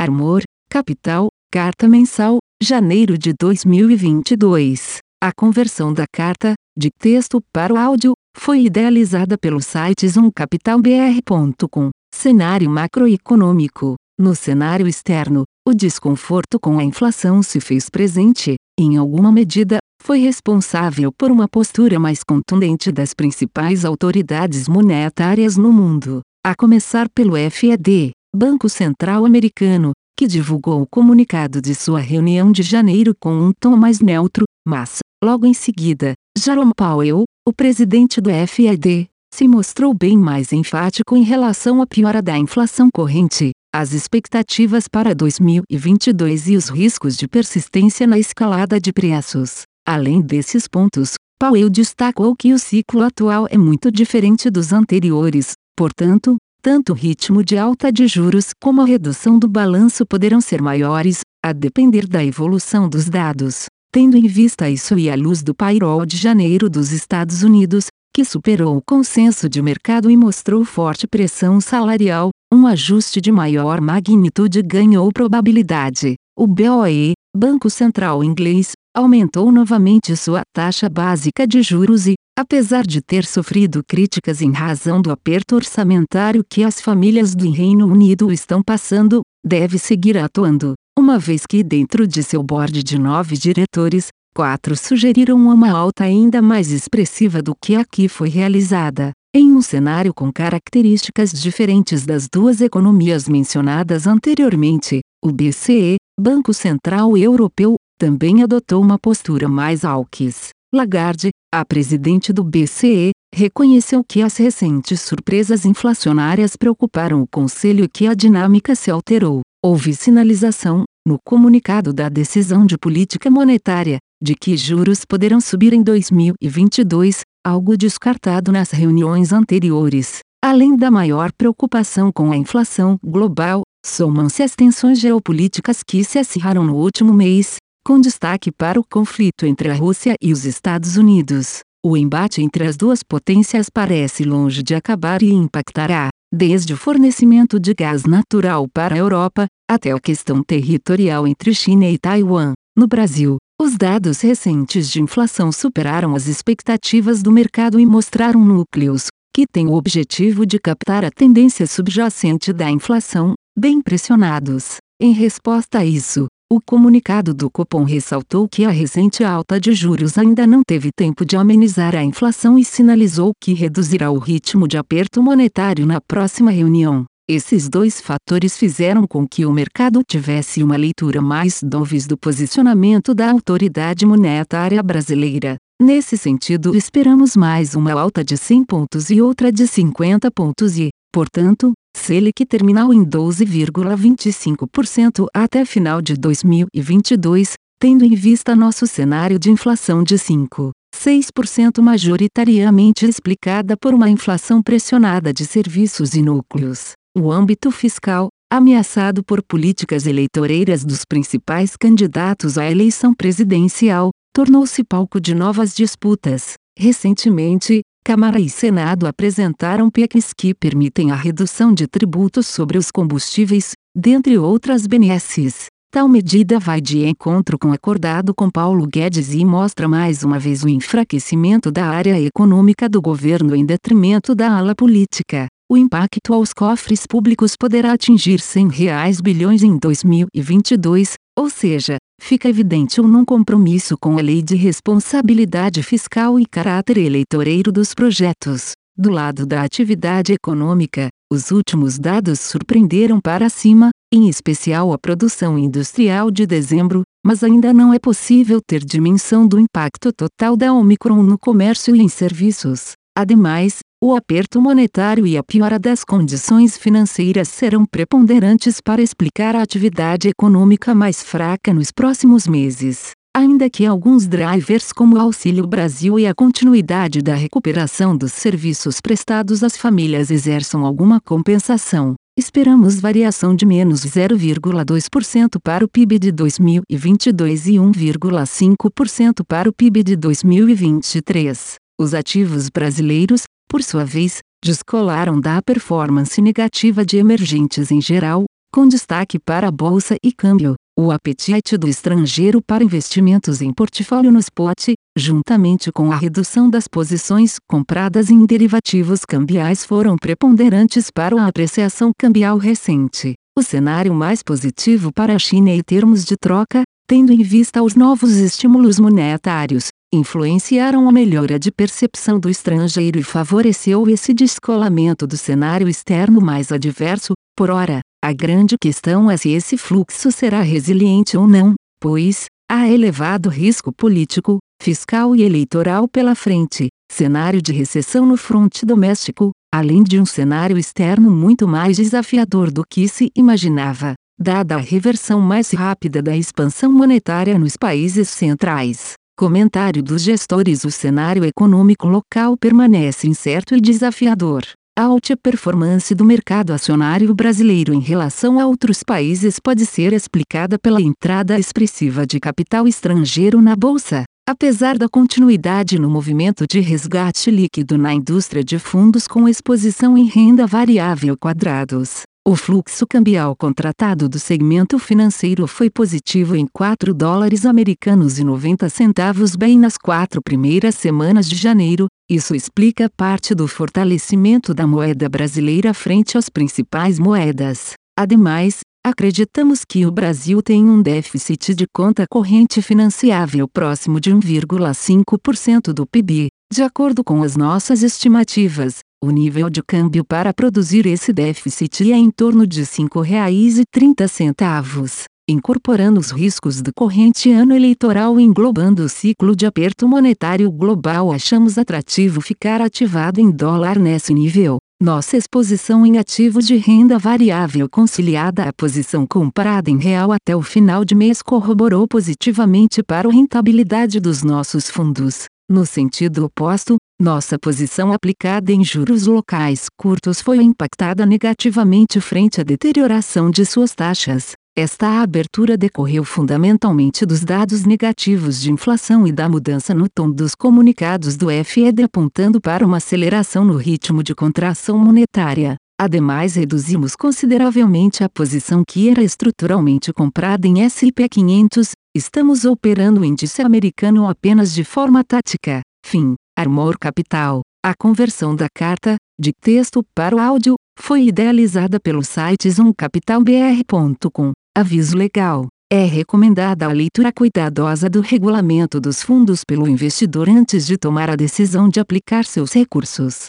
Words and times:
Armor, 0.00 0.42
Capital, 0.70 1.26
Carta 1.52 1.88
Mensal, 1.88 2.38
janeiro 2.62 3.18
de 3.18 3.32
2022. 3.32 4.98
A 5.20 5.32
conversão 5.36 5.92
da 5.92 6.04
carta, 6.06 6.54
de 6.78 6.88
texto 6.96 7.42
para 7.52 7.74
o 7.74 7.76
áudio, 7.76 8.12
foi 8.36 8.66
idealizada 8.66 9.36
pelo 9.36 9.60
site 9.60 10.06
zoomcapitalbr.com. 10.06 11.90
Cenário 12.14 12.70
macroeconômico. 12.70 13.96
No 14.16 14.36
cenário 14.36 14.86
externo, 14.86 15.42
o 15.66 15.74
desconforto 15.74 16.60
com 16.60 16.78
a 16.78 16.84
inflação 16.84 17.42
se 17.42 17.60
fez 17.60 17.90
presente, 17.90 18.54
em 18.78 18.96
alguma 18.96 19.32
medida, 19.32 19.78
foi 20.00 20.20
responsável 20.20 21.10
por 21.10 21.32
uma 21.32 21.48
postura 21.48 21.98
mais 21.98 22.22
contundente 22.22 22.92
das 22.92 23.12
principais 23.12 23.84
autoridades 23.84 24.68
monetárias 24.68 25.56
no 25.56 25.72
mundo, 25.72 26.20
a 26.44 26.54
começar 26.54 27.08
pelo 27.08 27.34
FED, 27.50 28.12
Banco 28.36 28.68
Central 28.68 29.24
Americano, 29.24 29.92
que 30.16 30.26
divulgou 30.26 30.82
o 30.82 30.86
comunicado 30.86 31.62
de 31.62 31.74
sua 31.74 31.98
reunião 31.98 32.52
de 32.52 32.62
janeiro 32.62 33.14
com 33.18 33.32
um 33.32 33.52
tom 33.58 33.74
mais 33.74 34.00
neutro, 34.00 34.44
mas, 34.66 34.98
logo 35.24 35.46
em 35.46 35.54
seguida, 35.54 36.12
Jerome 36.36 36.72
Powell, 36.76 37.24
o 37.46 37.52
presidente 37.54 38.20
do 38.20 38.28
FED, 38.46 39.06
se 39.34 39.48
mostrou 39.48 39.94
bem 39.94 40.16
mais 40.18 40.52
enfático 40.52 41.16
em 41.16 41.22
relação 41.22 41.80
à 41.80 41.86
piora 41.86 42.20
da 42.20 42.36
inflação 42.36 42.90
corrente, 42.94 43.52
as 43.74 43.92
expectativas 43.92 44.88
para 44.88 45.14
2022 45.14 46.48
e 46.48 46.56
os 46.56 46.68
riscos 46.68 47.16
de 47.16 47.26
persistência 47.26 48.06
na 48.06 48.18
escalada 48.18 48.78
de 48.78 48.92
preços. 48.92 49.62
Além 49.86 50.20
desses 50.20 50.68
pontos, 50.68 51.14
Powell 51.40 51.70
destacou 51.70 52.36
que 52.36 52.52
o 52.52 52.58
ciclo 52.58 53.02
atual 53.02 53.46
é 53.50 53.56
muito 53.56 53.90
diferente 53.90 54.50
dos 54.50 54.72
anteriores, 54.72 55.52
portanto, 55.74 56.36
tanto 56.62 56.92
o 56.92 56.94
ritmo 56.94 57.44
de 57.44 57.56
alta 57.56 57.92
de 57.92 58.06
juros 58.06 58.52
como 58.60 58.82
a 58.82 58.86
redução 58.86 59.38
do 59.38 59.48
balanço 59.48 60.04
poderão 60.04 60.40
ser 60.40 60.60
maiores, 60.60 61.20
a 61.44 61.52
depender 61.52 62.06
da 62.06 62.24
evolução 62.24 62.88
dos 62.88 63.08
dados. 63.08 63.66
Tendo 63.92 64.16
em 64.16 64.26
vista 64.26 64.68
isso 64.68 64.98
e 64.98 65.08
à 65.08 65.14
luz 65.14 65.42
do 65.42 65.54
payroll 65.54 66.04
de 66.04 66.16
janeiro 66.16 66.68
dos 66.68 66.92
Estados 66.92 67.42
Unidos, 67.42 67.86
que 68.12 68.24
superou 68.24 68.76
o 68.76 68.82
consenso 68.82 69.48
de 69.48 69.62
mercado 69.62 70.10
e 70.10 70.16
mostrou 70.16 70.64
forte 70.64 71.06
pressão 71.06 71.60
salarial, 71.60 72.30
um 72.52 72.66
ajuste 72.66 73.20
de 73.20 73.30
maior 73.30 73.80
magnitude 73.80 74.62
ganhou 74.62 75.10
probabilidade. 75.12 76.14
O 76.36 76.46
BOE, 76.46 77.12
Banco 77.36 77.70
Central 77.70 78.24
Inglês, 78.24 78.72
aumentou 78.98 79.52
novamente 79.52 80.16
sua 80.16 80.42
taxa 80.52 80.88
básica 80.88 81.46
de 81.46 81.62
juros 81.62 82.08
e, 82.08 82.14
apesar 82.36 82.84
de 82.84 83.00
ter 83.00 83.24
sofrido 83.24 83.80
críticas 83.86 84.42
em 84.42 84.50
razão 84.50 85.00
do 85.00 85.12
aperto 85.12 85.54
orçamentário 85.54 86.42
que 86.42 86.64
as 86.64 86.80
famílias 86.80 87.32
do 87.32 87.48
Reino 87.48 87.86
Unido 87.86 88.32
estão 88.32 88.60
passando, 88.60 89.20
deve 89.46 89.78
seguir 89.78 90.18
atuando, 90.18 90.74
uma 90.98 91.16
vez 91.16 91.46
que 91.46 91.62
dentro 91.62 92.08
de 92.08 92.24
seu 92.24 92.42
board 92.42 92.82
de 92.82 92.98
nove 92.98 93.36
diretores, 93.36 94.08
quatro 94.34 94.76
sugeriram 94.76 95.36
uma 95.36 95.70
alta 95.70 96.02
ainda 96.02 96.42
mais 96.42 96.72
expressiva 96.72 97.40
do 97.40 97.54
que 97.54 97.76
a 97.76 97.84
que 97.84 98.08
foi 98.08 98.28
realizada. 98.28 99.12
Em 99.32 99.52
um 99.52 99.62
cenário 99.62 100.12
com 100.12 100.32
características 100.32 101.30
diferentes 101.32 102.04
das 102.04 102.26
duas 102.28 102.60
economias 102.60 103.28
mencionadas 103.28 104.08
anteriormente, 104.08 105.00
o 105.24 105.30
BCE, 105.30 105.98
Banco 106.18 106.52
Central 106.52 107.16
Europeu, 107.16 107.76
também 107.98 108.42
adotou 108.42 108.80
uma 108.80 108.98
postura 108.98 109.48
mais 109.48 109.84
hawkish. 109.84 110.50
Lagarde, 110.72 111.30
a 111.52 111.64
presidente 111.64 112.32
do 112.32 112.44
BCE, 112.44 113.10
reconheceu 113.34 114.04
que 114.04 114.22
as 114.22 114.36
recentes 114.36 115.00
surpresas 115.00 115.64
inflacionárias 115.64 116.56
preocuparam 116.56 117.22
o 117.22 117.26
Conselho 117.26 117.84
e 117.84 117.88
que 117.88 118.06
a 118.06 118.14
dinâmica 118.14 118.74
se 118.74 118.90
alterou. 118.90 119.40
Houve 119.64 119.94
sinalização, 119.94 120.84
no 121.06 121.18
comunicado 121.24 121.92
da 121.92 122.08
decisão 122.08 122.64
de 122.64 122.78
política 122.78 123.30
monetária, 123.30 123.98
de 124.22 124.34
que 124.34 124.56
juros 124.56 125.04
poderão 125.04 125.40
subir 125.40 125.72
em 125.72 125.82
2022, 125.82 127.22
algo 127.44 127.76
descartado 127.76 128.52
nas 128.52 128.70
reuniões 128.70 129.32
anteriores. 129.32 130.18
Além 130.44 130.76
da 130.76 130.90
maior 130.90 131.32
preocupação 131.32 132.12
com 132.12 132.30
a 132.30 132.36
inflação 132.36 132.98
global, 133.02 133.62
somam-se 133.84 134.42
as 134.42 134.54
tensões 134.54 135.00
geopolíticas 135.00 135.82
que 135.82 136.04
se 136.04 136.18
acirraram 136.18 136.64
no 136.64 136.76
último 136.76 137.12
mês, 137.12 137.56
com 137.88 137.98
destaque 137.98 138.52
para 138.52 138.78
o 138.78 138.84
conflito 138.84 139.46
entre 139.46 139.70
a 139.70 139.74
Rússia 139.74 140.14
e 140.20 140.30
os 140.30 140.44
Estados 140.44 140.98
Unidos. 140.98 141.60
O 141.82 141.96
embate 141.96 142.42
entre 142.42 142.66
as 142.66 142.76
duas 142.76 143.02
potências 143.02 143.70
parece 143.70 144.24
longe 144.24 144.62
de 144.62 144.74
acabar 144.74 145.22
e 145.22 145.32
impactará, 145.32 146.10
desde 146.30 146.74
o 146.74 146.76
fornecimento 146.76 147.58
de 147.58 147.72
gás 147.72 148.04
natural 148.04 148.68
para 148.68 148.94
a 148.94 148.98
Europa, 148.98 149.46
até 149.66 149.90
a 149.90 149.98
questão 149.98 150.42
territorial 150.42 151.26
entre 151.26 151.54
China 151.54 151.88
e 151.88 151.96
Taiwan. 151.96 152.52
No 152.76 152.86
Brasil, 152.86 153.38
os 153.58 153.74
dados 153.74 154.20
recentes 154.20 154.90
de 154.90 155.00
inflação 155.00 155.50
superaram 155.50 156.14
as 156.14 156.26
expectativas 156.26 157.22
do 157.22 157.32
mercado 157.32 157.80
e 157.80 157.86
mostraram 157.86 158.44
núcleos, 158.44 159.06
que 159.34 159.46
têm 159.50 159.66
o 159.66 159.72
objetivo 159.72 160.44
de 160.44 160.58
captar 160.58 161.06
a 161.06 161.10
tendência 161.10 161.66
subjacente 161.66 162.52
da 162.52 162.70
inflação, 162.70 163.32
bem 163.58 163.80
pressionados. 163.80 164.76
Em 165.00 165.12
resposta 165.12 165.78
a 165.78 165.86
isso, 165.86 166.26
o 166.50 166.62
comunicado 166.62 167.34
do 167.34 167.50
Copom 167.50 167.84
ressaltou 167.84 168.48
que 168.48 168.64
a 168.64 168.70
recente 168.70 169.22
alta 169.22 169.60
de 169.60 169.74
juros 169.74 170.16
ainda 170.16 170.46
não 170.46 170.62
teve 170.66 170.90
tempo 170.90 171.22
de 171.22 171.36
amenizar 171.36 171.94
a 171.94 172.02
inflação 172.02 172.58
e 172.58 172.64
sinalizou 172.64 173.32
que 173.38 173.52
reduzirá 173.52 174.10
o 174.10 174.18
ritmo 174.18 174.66
de 174.66 174.78
aperto 174.78 175.22
monetário 175.22 175.84
na 175.84 176.00
próxima 176.00 176.50
reunião. 176.50 177.04
Esses 177.28 177.68
dois 177.68 178.00
fatores 178.00 178.56
fizeram 178.56 179.06
com 179.06 179.28
que 179.28 179.44
o 179.44 179.52
mercado 179.52 180.00
tivesse 180.02 180.62
uma 180.62 180.76
leitura 180.76 181.20
mais 181.20 181.60
dovish 181.62 182.06
do 182.06 182.16
posicionamento 182.16 183.12
da 183.14 183.30
autoridade 183.30 184.06
monetária 184.06 184.82
brasileira. 184.82 185.58
Nesse 185.78 186.16
sentido, 186.16 186.74
esperamos 186.74 187.36
mais 187.36 187.74
uma 187.74 187.92
alta 187.92 188.24
de 188.24 188.38
100 188.38 188.64
pontos 188.64 189.10
e 189.10 189.20
outra 189.20 189.52
de 189.52 189.66
50 189.66 190.30
pontos 190.30 190.78
e, 190.78 190.88
portanto, 191.12 191.74
Selic 191.98 192.46
terminal 192.46 192.94
em 192.94 193.04
12,25% 193.04 195.26
até 195.34 195.64
final 195.64 196.00
de 196.00 196.14
2022, 196.14 197.54
tendo 197.78 198.04
em 198.04 198.14
vista 198.14 198.56
nosso 198.56 198.86
cenário 198.86 199.38
de 199.38 199.50
inflação 199.50 200.02
de 200.02 200.14
5,6% 200.14 201.82
majoritariamente 201.82 203.04
explicada 203.04 203.76
por 203.76 203.92
uma 203.92 204.08
inflação 204.08 204.62
pressionada 204.62 205.30
de 205.32 205.44
serviços 205.44 206.14
e 206.14 206.22
núcleos. 206.22 206.92
O 207.16 207.30
âmbito 207.30 207.70
fiscal, 207.70 208.28
ameaçado 208.50 209.22
por 209.22 209.42
políticas 209.42 210.06
eleitoreiras 210.06 210.84
dos 210.84 211.04
principais 211.04 211.76
candidatos 211.76 212.56
à 212.56 212.70
eleição 212.70 213.12
presidencial, 213.12 214.10
tornou-se 214.32 214.82
palco 214.84 215.20
de 215.20 215.34
novas 215.34 215.74
disputas. 215.74 216.54
Recentemente, 216.78 217.82
Câmara 218.08 218.40
e 218.40 218.48
Senado 218.48 219.06
apresentaram 219.06 219.90
PECs 219.90 220.32
que 220.32 220.54
permitem 220.54 221.10
a 221.10 221.14
redução 221.14 221.74
de 221.74 221.86
tributos 221.86 222.46
sobre 222.46 222.78
os 222.78 222.90
combustíveis, 222.90 223.72
dentre 223.94 224.38
outras 224.38 224.86
benesses. 224.86 225.66
Tal 225.92 226.08
medida 226.08 226.58
vai 226.58 226.80
de 226.80 227.04
encontro 227.04 227.58
com 227.58 227.70
acordado 227.70 228.34
com 228.34 228.50
Paulo 228.50 228.86
Guedes 228.86 229.34
e 229.34 229.44
mostra 229.44 229.86
mais 229.86 230.22
uma 230.24 230.38
vez 230.38 230.64
o 230.64 230.70
enfraquecimento 230.70 231.70
da 231.70 231.84
área 231.84 232.18
econômica 232.18 232.88
do 232.88 233.02
governo 233.02 233.54
em 233.54 233.62
detrimento 233.62 234.34
da 234.34 234.56
ala 234.56 234.74
política. 234.74 235.46
O 235.70 235.76
impacto 235.76 236.32
aos 236.32 236.54
cofres 236.54 237.06
públicos 237.06 237.56
poderá 237.60 237.92
atingir 237.92 238.40
100 238.40 238.68
reais 238.70 239.20
bilhões 239.20 239.62
em 239.62 239.76
2022, 239.76 241.12
ou 241.38 241.50
seja, 241.50 241.98
fica 242.20 242.48
evidente 242.48 243.00
um 243.00 243.08
não 243.08 243.24
compromisso 243.24 243.96
com 243.98 244.18
a 244.18 244.22
lei 244.22 244.42
de 244.42 244.56
responsabilidade 244.56 245.82
fiscal 245.82 246.38
e 246.38 246.46
caráter 246.46 246.98
eleitoreiro 246.98 247.70
dos 247.72 247.94
projetos. 247.94 248.72
Do 248.96 249.10
lado 249.10 249.46
da 249.46 249.62
atividade 249.62 250.32
econômica, 250.32 251.08
os 251.32 251.50
últimos 251.50 251.98
dados 251.98 252.40
surpreenderam 252.40 253.20
para 253.20 253.48
cima, 253.48 253.90
em 254.12 254.28
especial 254.28 254.92
a 254.92 254.98
produção 254.98 255.58
industrial 255.58 256.30
de 256.30 256.46
dezembro, 256.46 257.02
mas 257.24 257.44
ainda 257.44 257.72
não 257.72 257.92
é 257.92 257.98
possível 257.98 258.60
ter 258.66 258.84
dimensão 258.84 259.46
do 259.46 259.60
impacto 259.60 260.12
total 260.12 260.56
da 260.56 260.72
Omicron 260.72 261.22
no 261.22 261.38
comércio 261.38 261.94
e 261.94 262.00
em 262.00 262.08
serviços. 262.08 262.92
Ademais, 263.16 263.80
o 264.00 264.14
aperto 264.14 264.60
monetário 264.60 265.26
e 265.26 265.36
a 265.36 265.42
piora 265.42 265.76
das 265.76 266.04
condições 266.04 266.78
financeiras 266.78 267.48
serão 267.48 267.84
preponderantes 267.84 268.80
para 268.80 269.02
explicar 269.02 269.56
a 269.56 269.62
atividade 269.62 270.28
econômica 270.28 270.94
mais 270.94 271.20
fraca 271.20 271.74
nos 271.74 271.90
próximos 271.90 272.46
meses. 272.46 273.10
Ainda 273.36 273.68
que 273.68 273.84
alguns 273.84 274.28
drivers 274.28 274.92
como 274.92 275.16
o 275.16 275.20
Auxílio 275.20 275.66
Brasil 275.66 276.16
e 276.16 276.28
a 276.28 276.34
continuidade 276.34 277.20
da 277.20 277.34
recuperação 277.34 278.16
dos 278.16 278.32
serviços 278.32 279.00
prestados 279.00 279.64
às 279.64 279.76
famílias 279.76 280.30
exerçam 280.30 280.86
alguma 280.86 281.20
compensação, 281.20 282.14
esperamos 282.38 283.00
variação 283.00 283.54
de 283.54 283.66
menos 283.66 284.02
0,2% 284.02 285.58
para 285.60 285.84
o 285.84 285.88
PIB 285.88 286.20
de 286.20 286.30
2022 286.30 287.66
e 287.66 287.72
1,5% 287.74 289.44
para 289.44 289.68
o 289.68 289.72
PIB 289.72 290.04
de 290.04 290.14
2023. 290.14 291.74
Os 292.00 292.14
ativos 292.14 292.68
brasileiros, 292.68 293.42
por 293.68 293.82
sua 293.82 294.04
vez, 294.04 294.38
descolaram 294.64 295.38
da 295.40 295.60
performance 295.62 296.40
negativa 296.40 297.04
de 297.04 297.18
emergentes 297.18 297.90
em 297.90 298.00
geral, 298.00 298.44
com 298.72 298.88
destaque 298.88 299.38
para 299.38 299.68
a 299.68 299.70
bolsa 299.70 300.16
e 300.22 300.32
câmbio. 300.32 300.74
O 300.98 301.12
apetite 301.12 301.76
do 301.76 301.88
estrangeiro 301.88 302.60
para 302.60 302.82
investimentos 302.82 303.62
em 303.62 303.72
portfólio 303.72 304.32
no 304.32 304.40
spot, 304.40 304.94
juntamente 305.16 305.92
com 305.92 306.10
a 306.10 306.16
redução 306.16 306.68
das 306.68 306.88
posições 306.88 307.56
compradas 307.68 308.30
em 308.30 308.44
derivativos 308.44 309.24
cambiais, 309.24 309.84
foram 309.84 310.16
preponderantes 310.16 311.08
para 311.08 311.40
a 311.40 311.46
apreciação 311.46 312.10
cambial 312.18 312.58
recente. 312.58 313.34
O 313.56 313.62
cenário 313.62 314.12
mais 314.12 314.42
positivo 314.42 315.12
para 315.12 315.34
a 315.34 315.38
China 315.38 315.70
em 315.70 315.82
termos 315.82 316.24
de 316.24 316.36
troca, 316.36 316.82
tendo 317.08 317.32
em 317.32 317.42
vista 317.42 317.82
os 317.82 317.94
novos 317.94 318.32
estímulos 318.32 318.98
monetários, 318.98 319.88
influenciaram 320.12 321.06
a 321.08 321.12
melhora 321.12 321.58
de 321.58 321.70
percepção 321.70 322.40
do 322.40 322.48
estrangeiro 322.48 323.18
e 323.18 323.22
favoreceu 323.22 324.08
esse 324.08 324.32
descolamento 324.32 325.26
do 325.26 325.36
cenário 325.36 325.88
externo 325.88 326.40
mais 326.40 326.72
adverso. 326.72 327.34
Por 327.56 327.70
ora, 327.70 328.00
a 328.24 328.32
grande 328.32 328.76
questão 328.80 329.30
é 329.30 329.36
se 329.36 329.50
esse 329.50 329.76
fluxo 329.76 330.32
será 330.32 330.62
resiliente 330.62 331.36
ou 331.36 331.46
não, 331.46 331.74
pois, 332.00 332.46
há 332.70 332.88
elevado 332.88 333.50
risco 333.50 333.92
político, 333.92 334.58
fiscal 334.82 335.36
e 335.36 335.42
eleitoral 335.42 336.08
pela 336.08 336.34
frente, 336.34 336.88
cenário 337.12 337.60
de 337.60 337.72
recessão 337.72 338.24
no 338.24 338.36
fronte 338.36 338.86
doméstico, 338.86 339.50
além 339.72 340.02
de 340.02 340.18
um 340.18 340.24
cenário 340.24 340.78
externo 340.78 341.30
muito 341.30 341.68
mais 341.68 341.98
desafiador 341.98 342.70
do 342.70 342.82
que 342.88 343.06
se 343.08 343.30
imaginava, 343.36 344.14
dada 344.40 344.76
a 344.76 344.78
reversão 344.78 345.40
mais 345.40 345.72
rápida 345.72 346.22
da 346.22 346.34
expansão 346.34 346.90
monetária 346.90 347.58
nos 347.58 347.76
países 347.76 348.30
centrais. 348.30 349.18
Comentário 349.38 350.02
dos 350.02 350.22
gestores: 350.22 350.82
O 350.82 350.90
cenário 350.90 351.44
econômico 351.44 352.08
local 352.08 352.56
permanece 352.56 353.28
incerto 353.28 353.76
e 353.76 353.80
desafiador. 353.80 354.64
A 354.98 355.04
alta 355.04 355.36
performance 355.36 356.12
do 356.12 356.24
mercado 356.24 356.72
acionário 356.72 357.32
brasileiro 357.32 357.94
em 357.94 358.00
relação 358.00 358.58
a 358.58 358.66
outros 358.66 359.04
países 359.04 359.60
pode 359.60 359.86
ser 359.86 360.12
explicada 360.12 360.76
pela 360.76 361.00
entrada 361.00 361.56
expressiva 361.56 362.26
de 362.26 362.40
capital 362.40 362.88
estrangeiro 362.88 363.62
na 363.62 363.76
bolsa. 363.76 364.24
Apesar 364.44 364.98
da 364.98 365.08
continuidade 365.08 366.00
no 366.00 366.10
movimento 366.10 366.66
de 366.66 366.80
resgate 366.80 367.48
líquido 367.48 367.96
na 367.96 368.12
indústria 368.12 368.64
de 368.64 368.76
fundos 368.76 369.28
com 369.28 369.48
exposição 369.48 370.18
em 370.18 370.24
renda 370.24 370.66
variável 370.66 371.36
quadrados, 371.38 372.22
o 372.48 372.56
fluxo 372.56 373.06
cambial 373.06 373.54
contratado 373.54 374.26
do 374.26 374.38
segmento 374.38 374.98
financeiro 374.98 375.66
foi 375.66 375.90
positivo 375.90 376.56
em 376.56 376.66
4 376.66 377.12
dólares 377.12 377.66
americanos 377.66 378.38
e 378.38 378.44
90 378.44 378.88
centavos 378.88 379.54
bem 379.54 379.78
nas 379.78 379.98
quatro 379.98 380.40
primeiras 380.42 380.94
semanas 380.94 381.46
de 381.46 381.54
janeiro, 381.54 382.06
isso 382.26 382.54
explica 382.54 383.10
parte 383.14 383.54
do 383.54 383.68
fortalecimento 383.68 384.72
da 384.72 384.86
moeda 384.86 385.28
brasileira 385.28 385.92
frente 385.92 386.38
às 386.38 386.48
principais 386.48 387.18
moedas. 387.18 387.92
Ademais, 388.18 388.80
acreditamos 389.04 389.82
que 389.86 390.06
o 390.06 390.10
Brasil 390.10 390.62
tem 390.62 390.88
um 390.88 391.02
déficit 391.02 391.74
de 391.74 391.84
conta 391.94 392.24
corrente 392.30 392.80
financiável 392.80 393.68
próximo 393.68 394.18
de 394.18 394.30
1,5% 394.30 395.92
do 395.92 396.06
PIB. 396.06 396.48
De 396.72 396.82
acordo 396.82 397.22
com 397.22 397.42
as 397.42 397.56
nossas 397.56 398.02
estimativas, 398.02 399.00
o 399.22 399.30
nível 399.30 399.68
de 399.68 399.82
câmbio 399.82 400.24
para 400.24 400.54
produzir 400.54 401.04
esse 401.04 401.32
déficit 401.32 402.12
é 402.12 402.16
em 402.16 402.30
torno 402.30 402.66
de 402.66 402.80
R$ 402.80 402.86
5,30 402.86 405.26
incorporando 405.50 406.20
os 406.20 406.30
riscos 406.30 406.82
do 406.82 406.92
corrente 406.94 407.50
ano 407.50 407.74
eleitoral 407.74 408.38
e 408.38 408.42
englobando 408.42 409.02
o 409.02 409.08
ciclo 409.08 409.56
de 409.56 409.64
aperto 409.64 410.06
monetário 410.06 410.70
global, 410.70 411.32
achamos 411.32 411.78
atrativo 411.78 412.42
ficar 412.42 412.82
ativado 412.82 413.40
em 413.40 413.50
dólar 413.50 413.98
nesse 413.98 414.34
nível. 414.34 414.76
Nossa 415.00 415.38
exposição 415.38 416.04
em 416.04 416.18
ativos 416.18 416.66
de 416.66 416.76
renda 416.76 417.18
variável 417.18 417.88
conciliada 417.88 418.64
à 418.64 418.72
posição 418.72 419.26
comprada 419.26 419.90
em 419.90 419.98
real 419.98 420.32
até 420.32 420.54
o 420.54 420.60
final 420.60 421.02
de 421.02 421.14
mês 421.14 421.40
corroborou 421.40 422.06
positivamente 422.06 423.02
para 423.02 423.26
a 423.26 423.32
rentabilidade 423.32 424.20
dos 424.20 424.42
nossos 424.42 424.90
fundos. 424.90 425.46
No 425.70 425.84
sentido 425.84 426.46
oposto, 426.46 426.96
nossa 427.20 427.58
posição 427.58 428.10
aplicada 428.10 428.72
em 428.72 428.82
juros 428.82 429.26
locais 429.26 429.90
curtos 429.98 430.40
foi 430.40 430.62
impactada 430.62 431.26
negativamente 431.26 432.22
frente 432.22 432.58
à 432.58 432.64
deterioração 432.64 433.50
de 433.50 433.66
suas 433.66 433.94
taxas. 433.94 434.52
Esta 434.74 435.20
abertura 435.20 435.76
decorreu 435.76 436.24
fundamentalmente 436.24 437.26
dos 437.26 437.44
dados 437.44 437.84
negativos 437.84 438.58
de 438.58 438.72
inflação 438.72 439.26
e 439.26 439.32
da 439.32 439.46
mudança 439.46 439.92
no 439.92 440.08
tom 440.08 440.30
dos 440.30 440.54
comunicados 440.54 441.36
do 441.36 441.48
FED 441.50 442.02
apontando 442.02 442.62
para 442.62 442.86
uma 442.86 442.96
aceleração 442.96 443.62
no 443.62 443.76
ritmo 443.76 444.22
de 444.22 444.34
contração 444.34 444.96
monetária. 444.98 445.76
Ademais, 446.00 446.54
reduzimos 446.54 447.16
consideravelmente 447.16 448.22
a 448.22 448.28
posição 448.28 448.84
que 448.86 449.08
era 449.08 449.20
estruturalmente 449.20 450.12
comprada 450.12 450.68
em 450.68 450.86
SP 450.86 451.28
500. 451.28 451.90
Estamos 452.14 452.64
operando 452.64 453.22
o 453.22 453.24
índice 453.24 453.62
americano 453.62 454.28
apenas 454.28 454.72
de 454.72 454.84
forma 454.84 455.24
tática. 455.24 455.80
Fim. 456.06 456.36
Armor 456.56 456.96
Capital. 457.00 457.62
A 457.84 457.94
conversão 457.96 458.54
da 458.54 458.68
carta, 458.72 459.16
de 459.40 459.52
texto 459.52 460.04
para 460.14 460.36
o 460.36 460.38
áudio, 460.38 460.76
foi 460.96 461.26
idealizada 461.26 461.98
pelo 461.98 462.22
site 462.22 462.70
zoomcapitalbr.com. 462.70 464.52
Aviso 464.76 465.16
legal. 465.16 465.66
É 465.90 466.04
recomendada 466.04 466.86
a 466.86 466.92
leitura 466.92 467.32
cuidadosa 467.32 468.08
do 468.08 468.20
regulamento 468.20 469.00
dos 469.00 469.20
fundos 469.20 469.62
pelo 469.66 469.88
investidor 469.88 470.48
antes 470.48 470.86
de 470.86 470.96
tomar 470.96 471.28
a 471.28 471.34
decisão 471.34 471.88
de 471.88 471.98
aplicar 471.98 472.44
seus 472.44 472.72
recursos. 472.72 473.48